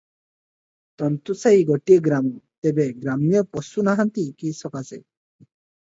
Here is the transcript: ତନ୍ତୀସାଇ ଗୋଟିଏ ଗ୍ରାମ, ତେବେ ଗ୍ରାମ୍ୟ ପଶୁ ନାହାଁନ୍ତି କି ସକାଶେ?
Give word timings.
ତନ୍ତୀସାଇ 1.01 1.59
ଗୋଟିଏ 1.67 1.99
ଗ୍ରାମ, 2.09 2.33
ତେବେ 2.67 2.89
ଗ୍ରାମ୍ୟ 3.05 3.45
ପଶୁ 3.59 3.87
ନାହାଁନ୍ତି 3.91 4.29
କି 4.41 4.55
ସକାଶେ? 4.65 5.03